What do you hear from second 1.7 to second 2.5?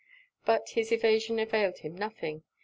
him nothing.